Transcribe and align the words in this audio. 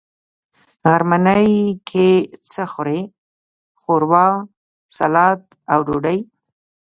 غرمنۍ 0.89 1.51
کی 1.89 2.07
څه 2.51 2.63
خورئ؟ 2.71 3.01
ښوروا،، 3.81 4.27
سلاډ 4.97 5.39
او 5.73 5.79
ډوډۍ 5.87 6.19